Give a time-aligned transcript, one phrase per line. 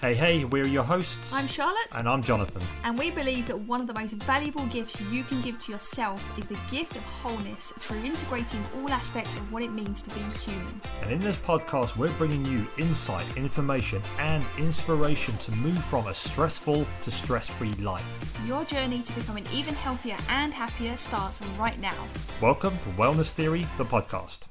[0.00, 1.30] Hey, hey, we're your hosts.
[1.30, 2.62] I'm Charlotte, And I'm Jonathan.
[2.84, 6.22] and we believe that one of the most valuable gifts you can give to yourself
[6.38, 10.20] is the gift of wholeness through integrating all aspects of what it means to be
[10.42, 10.80] human.
[11.02, 16.14] And in this podcast, we're bringing you insight, information, and inspiration to move from a
[16.14, 18.06] stressful to stress free life.
[18.46, 22.06] Your journey to becoming even healthier and happier starts right now.
[22.40, 24.49] Welcome to Wellness Theory, the podcast.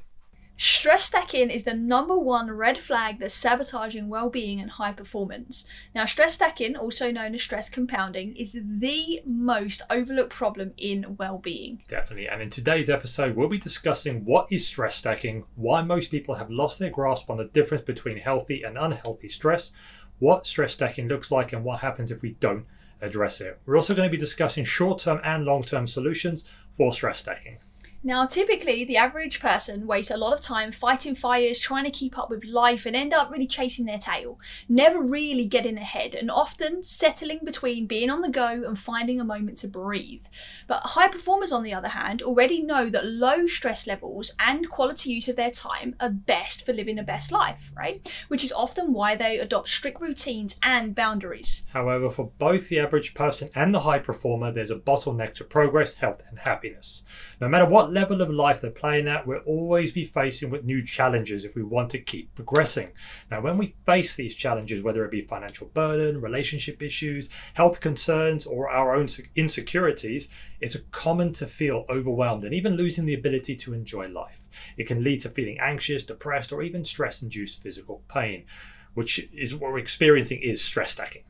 [0.61, 5.65] Stress stacking is the number one red flag that's sabotaging well-being and high performance.
[5.95, 11.81] Now, stress stacking, also known as stress compounding, is the most overlooked problem in well-being.
[11.87, 12.27] Definitely.
[12.27, 16.51] And in today's episode, we'll be discussing what is stress stacking, why most people have
[16.51, 19.71] lost their grasp on the difference between healthy and unhealthy stress,
[20.17, 22.65] what stress stacking looks like, and what happens if we don't
[23.01, 23.61] address it.
[23.65, 27.59] We're also going to be discussing short term and long term solutions for stress stacking.
[28.01, 32.17] Now, typically, the average person wastes a lot of time fighting fires, trying to keep
[32.17, 34.39] up with life, and end up really chasing their tail,
[34.69, 39.25] never really getting ahead, and often settling between being on the go and finding a
[39.25, 40.23] moment to breathe.
[40.65, 45.11] But high performers, on the other hand, already know that low stress levels and quality
[45.11, 48.09] use of their time are best for living a best life, right?
[48.29, 51.63] Which is often why they adopt strict routines and boundaries.
[51.73, 55.95] However, for both the average person and the high performer, there's a bottleneck to progress,
[55.95, 57.03] health, and happiness.
[57.41, 60.85] No matter what level of life they're playing at, we'll always be facing with new
[60.85, 62.89] challenges if we want to keep progressing.
[63.29, 68.45] Now, when we face these challenges, whether it be financial burden, relationship issues, health concerns,
[68.45, 70.29] or our own insecurities,
[70.59, 74.47] it's common to feel overwhelmed and even losing the ability to enjoy life.
[74.77, 78.45] It can lead to feeling anxious, depressed, or even stress induced physical pain,
[78.93, 81.23] which is what we're experiencing is stress stacking.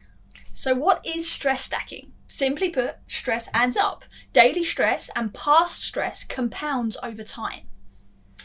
[0.59, 2.11] So, what is stress stacking?
[2.27, 4.03] Simply put, stress adds up.
[4.33, 7.61] Daily stress and past stress compounds over time.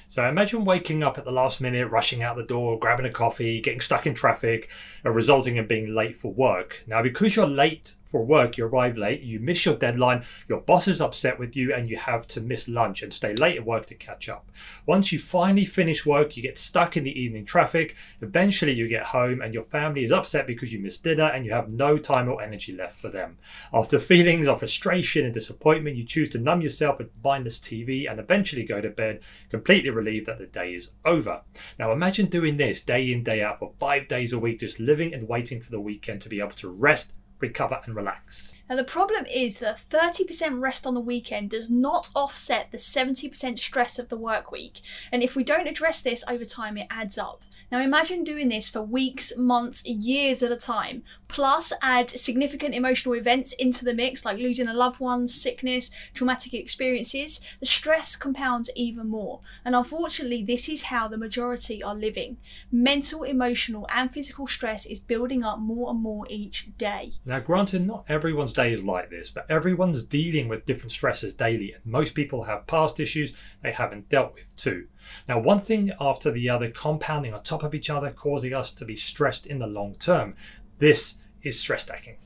[0.06, 3.60] So imagine waking up at the last minute, rushing out the door, grabbing a coffee,
[3.60, 4.70] getting stuck in traffic,
[5.04, 6.84] uh, resulting in being late for work.
[6.86, 10.86] Now, because you're late for work, you arrive late, you miss your deadline, your boss
[10.86, 13.86] is upset with you, and you have to miss lunch and stay late at work
[13.86, 14.52] to catch up.
[14.86, 17.96] Once you finally finish work, you get stuck in the evening traffic.
[18.20, 21.50] Eventually, you get home, and your family is upset because you missed dinner and you
[21.50, 23.36] have no time or energy left for them.
[23.72, 28.20] After feelings of frustration and disappointment, you choose to numb yourself with mindless TV and
[28.20, 31.40] eventually go to bed, completely relieved that the day is over.
[31.80, 35.12] Now, imagine doing this day in, day out for five days a week, just living
[35.12, 38.54] and waiting for the weekend to be able to rest recover and relax.
[38.68, 43.58] Now, the problem is that 30% rest on the weekend does not offset the 70%
[43.58, 44.80] stress of the work week.
[45.12, 47.42] And if we don't address this over time, it adds up.
[47.70, 53.14] Now, imagine doing this for weeks, months, years at a time, plus add significant emotional
[53.14, 57.40] events into the mix, like losing a loved one, sickness, traumatic experiences.
[57.60, 59.40] The stress compounds even more.
[59.64, 62.36] And unfortunately, this is how the majority are living.
[62.70, 67.14] Mental, emotional, and physical stress is building up more and more each day.
[67.26, 71.72] Now, granted, not everyone's day is like this, but everyone's dealing with different stresses daily,
[71.72, 74.88] and most people have past issues they haven't dealt with too.
[75.26, 78.84] Now, one thing after the other compounding on top of each other, causing us to
[78.84, 80.34] be stressed in the long term.
[80.78, 82.18] This is stress stacking.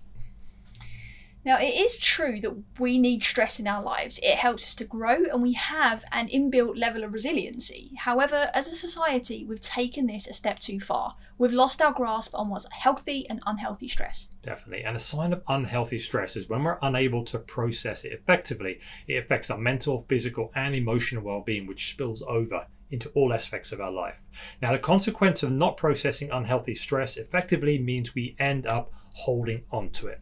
[1.45, 4.19] Now, it is true that we need stress in our lives.
[4.23, 7.93] It helps us to grow and we have an inbuilt level of resiliency.
[7.97, 11.15] However, as a society, we've taken this a step too far.
[11.39, 14.31] We've lost our grasp on what's healthy and unhealthy stress.
[14.43, 14.85] Definitely.
[14.85, 18.81] And a sign of unhealthy stress is when we're unable to process it effectively.
[19.07, 23.73] It affects our mental, physical, and emotional well being, which spills over into all aspects
[23.73, 24.23] of our life.
[24.61, 29.91] Now, the consequence of not processing unhealthy stress effectively means we end up holding on
[29.91, 30.21] to it.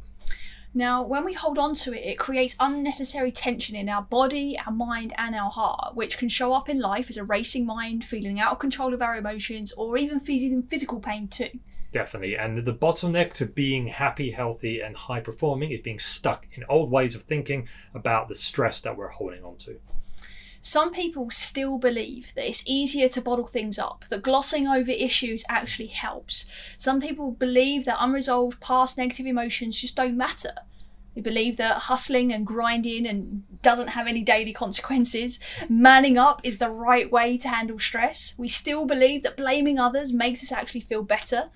[0.74, 4.72] Now, when we hold on to it, it creates unnecessary tension in our body, our
[4.72, 8.38] mind, and our heart, which can show up in life as a racing mind, feeling
[8.38, 11.50] out of control of our emotions, or even feeling physical pain too.
[11.92, 12.36] Definitely.
[12.36, 16.90] And the bottleneck to being happy, healthy, and high performing is being stuck in old
[16.90, 19.80] ways of thinking about the stress that we're holding on to.
[20.66, 25.44] Some people still believe that it's easier to bottle things up, that glossing over issues
[25.48, 26.44] actually helps.
[26.76, 30.50] Some people believe that unresolved past negative emotions just don't matter.
[31.14, 35.38] They believe that hustling and grinding and doesn't have any daily consequences.
[35.68, 38.34] Manning up is the right way to handle stress.
[38.36, 41.50] We still believe that blaming others makes us actually feel better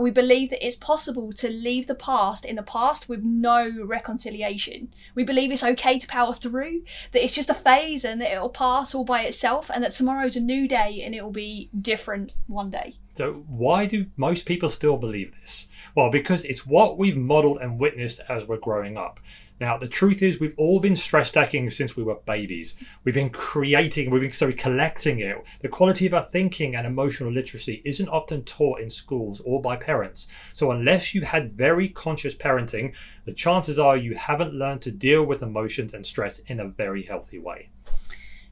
[0.00, 3.70] and we believe that it's possible to leave the past in the past with no
[3.84, 4.88] reconciliation.
[5.14, 8.48] We believe it's okay to power through, that it's just a phase and that it'll
[8.48, 12.32] pass all by itself, and that tomorrow's a new day and it will be different
[12.46, 12.94] one day.
[13.12, 15.68] So, why do most people still believe this?
[15.94, 19.20] Well, because it's what we've modeled and witnessed as we're growing up.
[19.60, 22.76] Now, the truth is, we've all been stress stacking since we were babies.
[23.04, 25.36] We've been creating, we've been sorry, collecting it.
[25.60, 29.76] The quality of our thinking and emotional literacy isn't often taught in schools or by
[29.76, 30.28] parents.
[30.54, 32.96] So, unless you had very conscious parenting,
[33.26, 37.02] the chances are you haven't learned to deal with emotions and stress in a very
[37.02, 37.68] healthy way.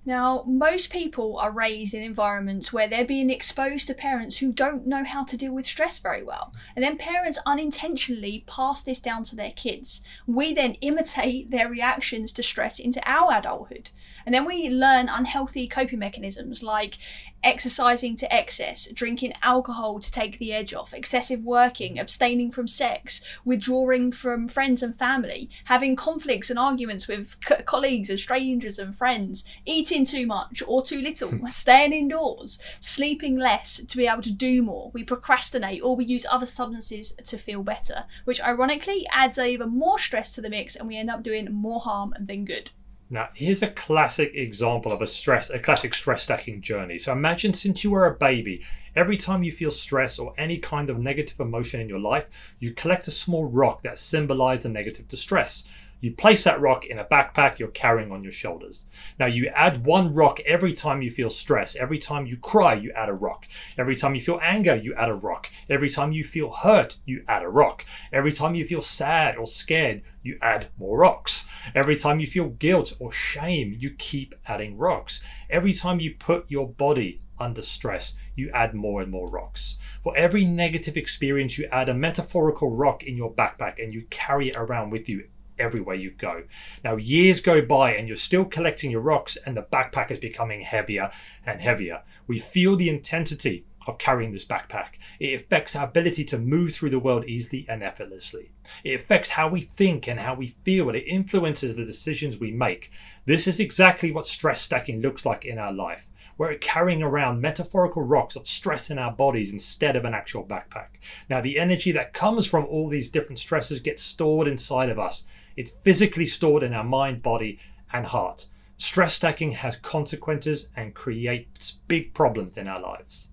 [0.08, 4.86] Now, most people are raised in environments where they're being exposed to parents who don't
[4.86, 6.54] know how to deal with stress very well.
[6.74, 10.02] And then parents unintentionally pass this down to their kids.
[10.26, 13.90] We then imitate their reactions to stress into our adulthood.
[14.24, 16.96] And then we learn unhealthy coping mechanisms like
[17.42, 23.22] exercising to excess, drinking alcohol to take the edge off, excessive working, abstaining from sex,
[23.44, 28.96] withdrawing from friends and family, having conflicts and arguments with co- colleagues and strangers and
[28.96, 31.46] friends, eating too much or too little, hmm.
[31.48, 34.90] staying indoors, sleeping less to be able to do more.
[34.92, 39.98] We procrastinate or we use other substances to feel better, which ironically adds even more
[39.98, 42.70] stress to the mix and we end up doing more harm than good.
[43.10, 46.98] Now, here's a classic example of a stress, a classic stress stacking journey.
[46.98, 48.62] So imagine since you were a baby,
[48.94, 52.28] every time you feel stress or any kind of negative emotion in your life,
[52.58, 55.64] you collect a small rock that symbolizes the negative distress.
[56.00, 58.86] You place that rock in a backpack you're carrying on your shoulders.
[59.18, 61.74] Now you add one rock every time you feel stress.
[61.74, 63.48] Every time you cry, you add a rock.
[63.76, 65.50] Every time you feel anger, you add a rock.
[65.68, 67.84] Every time you feel hurt, you add a rock.
[68.12, 71.48] Every time you feel sad or scared, you add more rocks.
[71.74, 75.20] Every time you feel guilt or shame, you keep adding rocks.
[75.50, 79.78] Every time you put your body under stress, you add more and more rocks.
[80.02, 84.48] For every negative experience, you add a metaphorical rock in your backpack and you carry
[84.48, 85.24] it around with you
[85.58, 86.44] everywhere you go.
[86.84, 90.62] Now, years go by and you're still collecting your rocks, and the backpack is becoming
[90.62, 91.10] heavier
[91.46, 92.02] and heavier.
[92.26, 94.96] We feel the intensity of carrying this backpack.
[95.18, 98.50] It affects our ability to move through the world easily and effortlessly.
[98.84, 102.52] It affects how we think and how we feel, and it influences the decisions we
[102.52, 102.90] make.
[103.24, 106.10] This is exactly what stress stacking looks like in our life.
[106.36, 110.88] We're carrying around metaphorical rocks of stress in our bodies instead of an actual backpack.
[111.28, 115.24] Now, the energy that comes from all these different stresses gets stored inside of us.
[115.58, 117.58] It's physically stored in our mind, body,
[117.92, 118.46] and heart.
[118.76, 123.27] Stress stacking has consequences and creates big problems in our lives.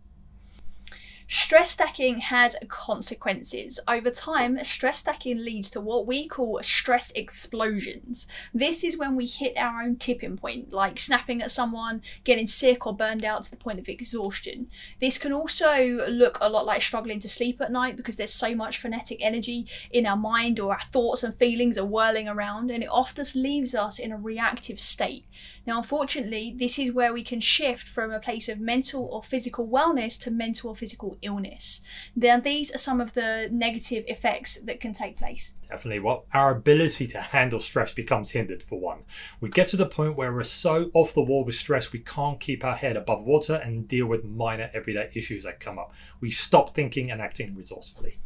[1.27, 3.79] Stress stacking has consequences.
[3.87, 8.27] Over time, stress stacking leads to what we call stress explosions.
[8.53, 12.85] This is when we hit our own tipping point, like snapping at someone, getting sick,
[12.85, 14.67] or burned out to the point of exhaustion.
[15.01, 18.53] This can also look a lot like struggling to sleep at night because there's so
[18.53, 22.83] much frenetic energy in our mind, or our thoughts and feelings are whirling around, and
[22.83, 25.25] it often leaves us in a reactive state.
[25.65, 29.67] Now, unfortunately, this is where we can shift from a place of mental or physical
[29.67, 31.81] wellness to mental or physical illness.
[32.15, 35.55] Now, these are some of the negative effects that can take place.
[35.69, 35.99] Definitely.
[35.99, 39.03] Well, our ability to handle stress becomes hindered for one.
[39.41, 42.39] We get to the point where we're so off the wall with stress, we can't
[42.39, 45.93] keep our head above water and deal with minor everyday issues that come up.
[46.21, 48.19] We stop thinking and acting resourcefully.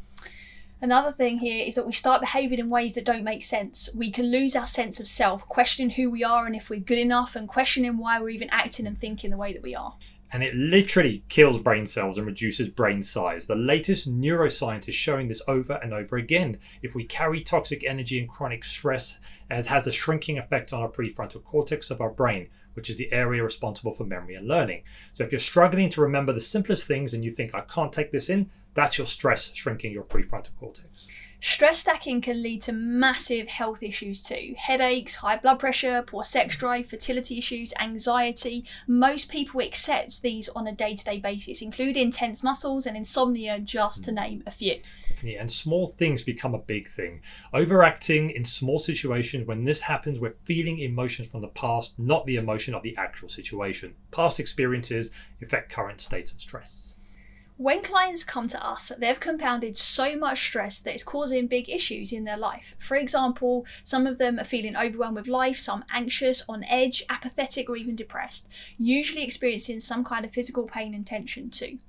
[0.81, 3.89] Another thing here is that we start behaving in ways that don't make sense.
[3.93, 6.97] We can lose our sense of self, questioning who we are and if we're good
[6.97, 9.95] enough, and questioning why we're even acting and thinking the way that we are.
[10.31, 13.47] And it literally kills brain cells and reduces brain size.
[13.47, 16.59] The latest neuroscience is showing this over and over again.
[16.81, 20.89] If we carry toxic energy and chronic stress, it has a shrinking effect on our
[20.89, 24.83] prefrontal cortex of our brain, which is the area responsible for memory and learning.
[25.13, 28.11] So if you're struggling to remember the simplest things and you think, I can't take
[28.11, 31.07] this in, that's your stress shrinking your prefrontal cortex.
[31.41, 36.57] Stress stacking can lead to massive health issues too headaches, high blood pressure, poor sex
[36.57, 38.65] drive, fertility issues, anxiety.
[38.87, 43.57] Most people accept these on a day to day basis, including tense muscles and insomnia,
[43.57, 44.81] just to name a few.
[45.23, 47.21] Yeah, and small things become a big thing.
[47.53, 52.35] Overacting in small situations, when this happens, we're feeling emotions from the past, not the
[52.35, 53.95] emotion of the actual situation.
[54.11, 55.11] Past experiences
[55.41, 56.95] affect current states of stress.
[57.59, 62.13] When clients come to us, they've compounded so much stress that it's causing big issues
[62.13, 62.73] in their life.
[62.79, 67.69] For example, some of them are feeling overwhelmed with life, some anxious, on edge, apathetic,
[67.69, 71.79] or even depressed, usually experiencing some kind of physical pain and tension too.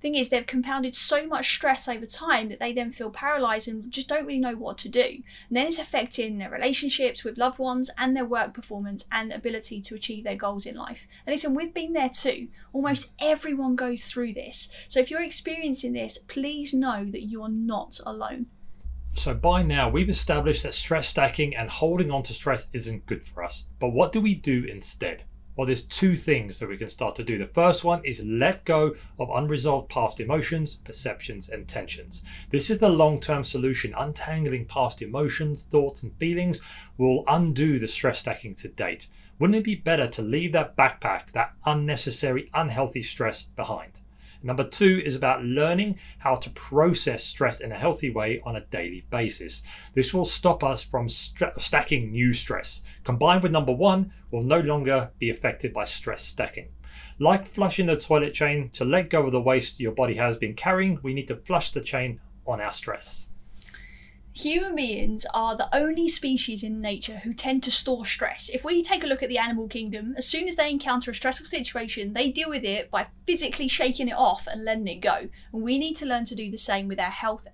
[0.00, 3.90] Thing is, they've compounded so much stress over time that they then feel paralyzed and
[3.90, 5.00] just don't really know what to do.
[5.48, 9.80] And then it's affecting their relationships with loved ones and their work performance and ability
[9.80, 11.08] to achieve their goals in life.
[11.26, 12.48] And listen, we've been there too.
[12.72, 14.68] Almost everyone goes through this.
[14.86, 18.46] So if you're experiencing this, please know that you are not alone.
[19.14, 23.24] So, by now, we've established that stress stacking and holding on to stress isn't good
[23.24, 23.64] for us.
[23.80, 25.24] But what do we do instead?
[25.58, 27.36] Well, there's two things that we can start to do.
[27.36, 32.22] The first one is let go of unresolved past emotions, perceptions, and tensions.
[32.50, 33.92] This is the long term solution.
[33.98, 36.60] Untangling past emotions, thoughts, and feelings
[36.96, 39.08] will undo the stress stacking to date.
[39.40, 44.00] Wouldn't it be better to leave that backpack, that unnecessary, unhealthy stress behind?
[44.42, 48.64] Number two is about learning how to process stress in a healthy way on a
[48.66, 49.62] daily basis.
[49.94, 52.82] This will stop us from st- stacking new stress.
[53.04, 56.68] Combined with number one, will no longer be affected by stress stacking.
[57.18, 60.54] Like flushing the toilet chain, to let go of the waste your body has been
[60.54, 63.27] carrying, we need to flush the chain on our stress.
[64.34, 68.48] Human beings are the only species in nature who tend to store stress.
[68.48, 71.14] If we take a look at the animal kingdom, as soon as they encounter a
[71.14, 75.28] stressful situation, they deal with it by physically shaking it off and letting it go.
[75.52, 77.48] And we need to learn to do the same with our health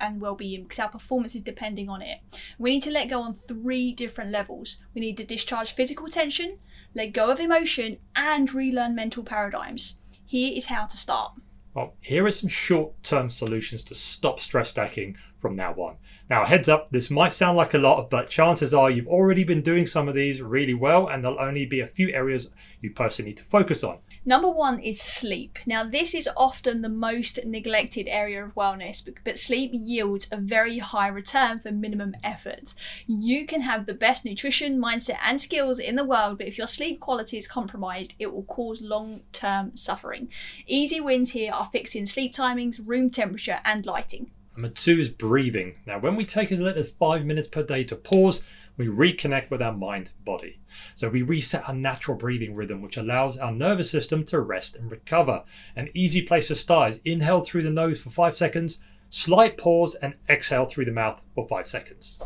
[0.00, 2.20] and well-being because our performance is depending on it.
[2.56, 4.76] We need to let go on three different levels.
[4.94, 6.58] We need to discharge physical tension,
[6.94, 9.96] let go of emotion, and relearn mental paradigms.
[10.24, 11.32] Here is how to start.
[11.78, 15.98] Well, here are some short term solutions to stop stress stacking from now on.
[16.28, 19.62] Now, heads up, this might sound like a lot, but chances are you've already been
[19.62, 23.30] doing some of these really well, and there'll only be a few areas you personally
[23.30, 23.98] need to focus on.
[24.28, 25.58] Number one is sleep.
[25.64, 30.80] Now, this is often the most neglected area of wellness, but sleep yields a very
[30.80, 32.74] high return for minimum effort.
[33.06, 36.66] You can have the best nutrition, mindset, and skills in the world, but if your
[36.66, 40.28] sleep quality is compromised, it will cause long term suffering.
[40.66, 44.30] Easy wins here are fixing sleep timings, room temperature, and lighting.
[44.54, 45.76] Number two is breathing.
[45.86, 48.44] Now, when we take as little as five minutes per day to pause,
[48.78, 50.60] we reconnect with our mind body.
[50.94, 54.90] So we reset our natural breathing rhythm, which allows our nervous system to rest and
[54.90, 55.44] recover.
[55.76, 58.80] An easy place to start is inhale through the nose for five seconds,
[59.10, 62.22] slight pause, and exhale through the mouth for five seconds.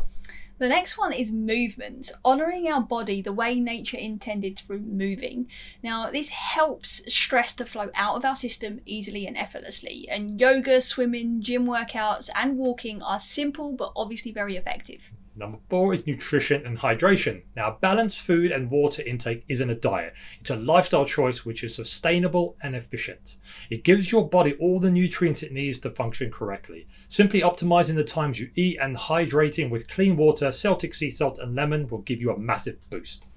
[0.59, 5.49] The next one is movement, honouring our body the way nature intended through moving.
[5.81, 10.07] Now, this helps stress to flow out of our system easily and effortlessly.
[10.09, 15.11] And yoga, swimming, gym workouts, and walking are simple but obviously very effective.
[15.35, 17.41] Number four is nutrition and hydration.
[17.55, 21.73] Now, balanced food and water intake isn't a diet, it's a lifestyle choice which is
[21.73, 23.37] sustainable and efficient.
[23.71, 26.87] It gives your body all the nutrients it needs to function correctly.
[27.07, 31.55] Simply optimizing the times you eat and hydrating with clean water, Celtic sea salt, and
[31.55, 33.27] lemon will give you a massive boost.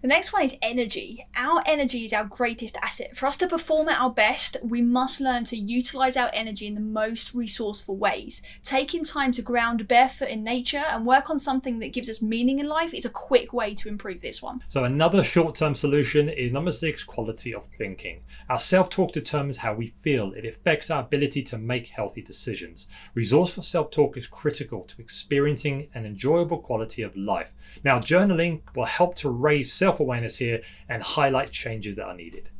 [0.00, 1.26] The next one is energy.
[1.34, 3.16] Our energy is our greatest asset.
[3.16, 6.76] For us to perform at our best, we must learn to utilize our energy in
[6.76, 8.40] the most resourceful ways.
[8.62, 12.60] Taking time to ground barefoot in nature and work on something that gives us meaning
[12.60, 14.62] in life is a quick way to improve this one.
[14.68, 18.20] So, another short term solution is number six quality of thinking.
[18.48, 22.86] Our self talk determines how we feel, it affects our ability to make healthy decisions.
[23.14, 27.52] Resourceful self talk is critical to experiencing an enjoyable quality of life.
[27.82, 32.14] Now, journaling will help to raise self self awareness here and highlight changes that are
[32.14, 32.50] needed.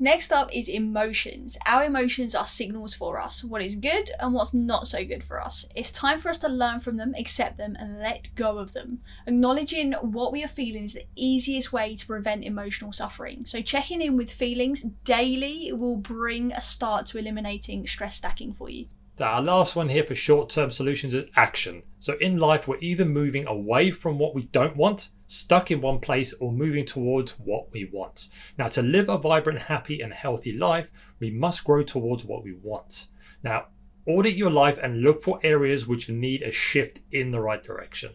[0.00, 1.58] Next up is emotions.
[1.66, 5.42] Our emotions are signals for us, what is good and what's not so good for
[5.42, 5.66] us.
[5.74, 9.00] It's time for us to learn from them, accept them, and let go of them.
[9.26, 13.44] Acknowledging what we are feeling is the easiest way to prevent emotional suffering.
[13.44, 18.70] So, checking in with feelings daily will bring a start to eliminating stress stacking for
[18.70, 18.86] you.
[19.16, 21.82] So our last one here for short term solutions is action.
[21.98, 26.00] So in life, we're either moving away from what we don't want, stuck in one
[26.00, 28.28] place, or moving towards what we want.
[28.58, 32.54] Now, to live a vibrant, happy, and healthy life, we must grow towards what we
[32.54, 33.06] want.
[33.44, 33.66] Now,
[34.06, 38.14] audit your life and look for areas which need a shift in the right direction.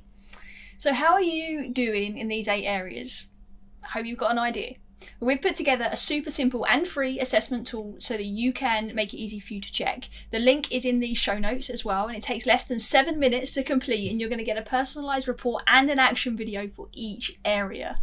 [0.78, 3.28] So, how are you doing in these eight areas?
[3.84, 4.76] I hope you've got an idea.
[5.20, 9.14] We've put together a super simple and free assessment tool so that you can make
[9.14, 10.10] it easy for you to check.
[10.32, 13.20] The link is in the show notes as well, and it takes less than seven
[13.20, 16.68] minutes to complete, and you're going to get a personalized report and an action video
[16.68, 17.98] for each area.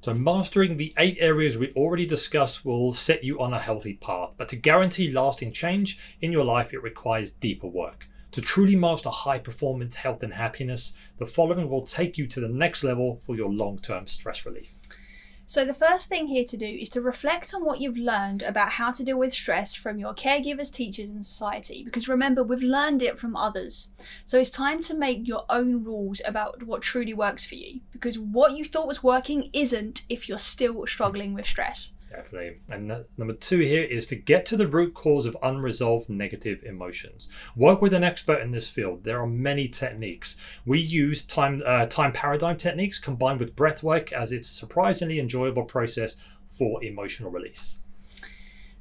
[0.00, 4.34] So, mastering the eight areas we already discussed will set you on a healthy path,
[4.38, 8.06] but to guarantee lasting change in your life, it requires deeper work.
[8.32, 12.48] To truly master high performance, health, and happiness, the following will take you to the
[12.48, 14.76] next level for your long term stress relief.
[15.50, 18.72] So, the first thing here to do is to reflect on what you've learned about
[18.72, 21.82] how to deal with stress from your caregivers, teachers, and society.
[21.82, 23.90] Because remember, we've learned it from others.
[24.26, 27.80] So, it's time to make your own rules about what truly works for you.
[27.92, 31.94] Because what you thought was working isn't if you're still struggling with stress.
[32.10, 32.60] Definitely.
[32.70, 37.28] And number two here is to get to the root cause of unresolved negative emotions.
[37.54, 39.04] Work with an expert in this field.
[39.04, 40.36] There are many techniques.
[40.64, 45.18] We use time uh, time paradigm techniques combined with breath work as it's a surprisingly
[45.18, 47.78] enjoyable process for emotional release.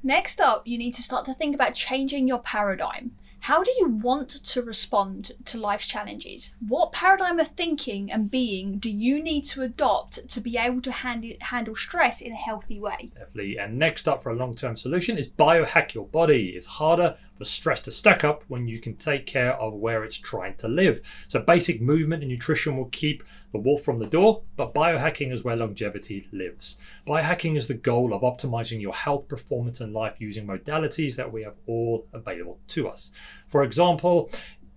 [0.03, 3.11] Next up, you need to start to think about changing your paradigm.
[3.47, 6.53] How do you want to respond to life's challenges?
[6.59, 10.91] What paradigm of thinking and being do you need to adopt to be able to
[10.91, 13.11] handle, handle stress in a healthy way?
[13.13, 13.57] Definitely.
[13.57, 16.49] And next up for a long term solution is biohack your body.
[16.49, 20.17] It's harder for stress to stack up when you can take care of where it's
[20.17, 21.01] trying to live.
[21.27, 25.43] So, basic movement and nutrition will keep the wolf from the door, but biohacking is
[25.43, 26.77] where longevity lives.
[27.05, 31.43] Biohacking is the goal of optimizing your health, performance, and life using modalities that we
[31.43, 33.11] have all available to us.
[33.47, 34.29] For example,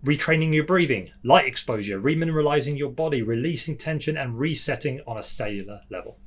[0.04, 5.82] retraining your breathing, light exposure, remineralizing your body, releasing tension, and resetting on a cellular
[5.90, 6.18] level.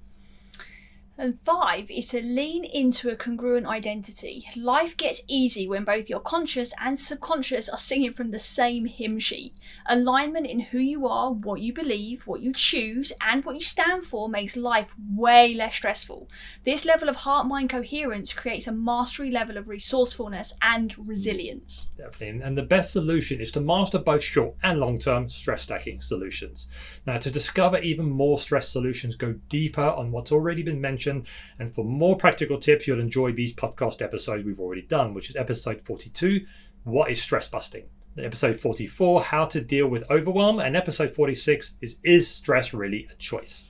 [1.15, 4.45] And five is to lean into a congruent identity.
[4.57, 9.19] Life gets easy when both your conscious and subconscious are singing from the same hymn
[9.19, 9.53] sheet.
[9.85, 14.03] Alignment in who you are, what you believe, what you choose, and what you stand
[14.03, 16.27] for makes life way less stressful.
[16.65, 21.91] This level of heart mind coherence creates a mastery level of resourcefulness and resilience.
[21.95, 22.41] Definitely.
[22.41, 26.67] And the best solution is to master both short and long term stress stacking solutions.
[27.05, 31.73] Now, to discover even more stress solutions, go deeper on what's already been mentioned and
[31.73, 35.81] for more practical tips, you'll enjoy these podcast episodes we've already done, which is episode
[35.81, 36.45] 42
[36.83, 37.85] What is Stress Busting?
[38.17, 40.59] Episode 44 How to Deal with Overwhelm.
[40.59, 43.69] And episode 46 is Is Stress Really a Choice?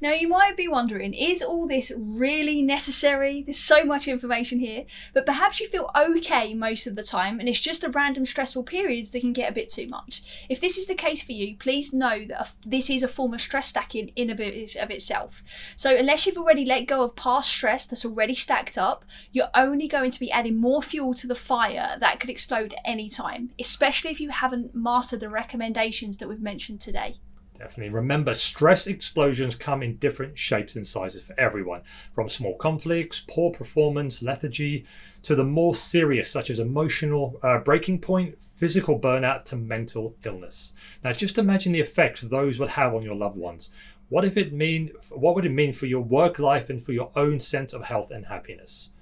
[0.00, 3.42] Now, you might be wondering, is all this really necessary?
[3.42, 7.48] There's so much information here, but perhaps you feel okay most of the time and
[7.48, 10.46] it's just the random stressful periods that can get a bit too much.
[10.48, 13.40] If this is the case for you, please know that this is a form of
[13.40, 15.42] stress stacking in bit of itself.
[15.74, 19.88] So, unless you've already let go of past stress that's already stacked up, you're only
[19.88, 23.50] going to be adding more fuel to the fire that could explode at any time,
[23.58, 27.16] especially if you haven't mastered the recommendations that we've mentioned today.
[27.58, 27.92] Definitely.
[27.92, 31.82] Remember, stress explosions come in different shapes and sizes for everyone,
[32.14, 34.86] from small conflicts, poor performance, lethargy,
[35.22, 40.72] to the more serious, such as emotional uh, breaking point, physical burnout, to mental illness.
[41.02, 43.70] Now, just imagine the effects those would have on your loved ones.
[44.08, 44.92] What if it mean?
[45.10, 48.12] What would it mean for your work life and for your own sense of health
[48.12, 48.92] and happiness?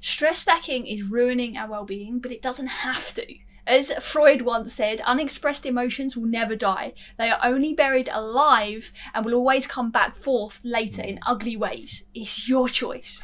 [0.00, 3.47] Stress stacking is ruining our well-being, but it doesn't have to.
[3.68, 6.94] As Freud once said, unexpressed emotions will never die.
[7.18, 12.06] They are only buried alive and will always come back forth later in ugly ways.
[12.14, 13.22] It's your choice.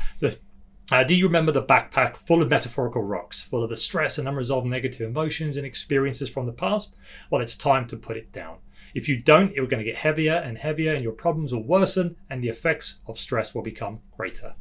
[0.92, 4.28] Uh, do you remember the backpack full of metaphorical rocks, full of the stress and
[4.28, 6.94] unresolved negative emotions and experiences from the past?
[7.30, 8.58] Well, it's time to put it down.
[8.94, 12.16] If you don't, it's going to get heavier and heavier, and your problems will worsen,
[12.28, 14.56] and the effects of stress will become greater.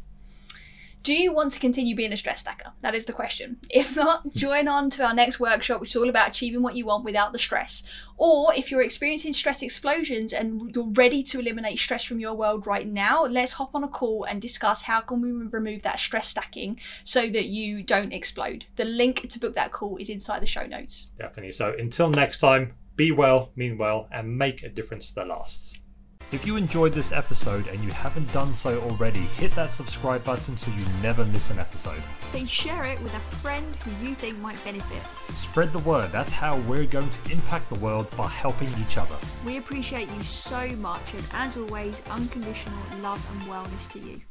[1.03, 2.71] Do you want to continue being a stress stacker?
[2.79, 3.57] That is the question.
[3.69, 4.29] If not, hmm.
[4.29, 7.33] join on to our next workshop, which is all about achieving what you want without
[7.33, 7.83] the stress.
[8.15, 12.65] Or if you're experiencing stress explosions and you're ready to eliminate stress from your world
[12.65, 16.29] right now, let's hop on a call and discuss how can we remove that stress
[16.29, 18.65] stacking so that you don't explode.
[18.77, 21.11] The link to book that call is inside the show notes.
[21.19, 21.51] Definitely.
[21.51, 25.82] So until next time, be well, mean well, and make a difference that lasts.
[26.33, 30.57] If you enjoyed this episode and you haven't done so already, hit that subscribe button
[30.57, 32.01] so you never miss an episode.
[32.31, 35.03] Then share it with a friend who you think might benefit.
[35.35, 36.11] Spread the word.
[36.11, 39.15] That's how we're going to impact the world by helping each other.
[39.45, 44.21] We appreciate you so much, and as always, unconditional love and wellness to you.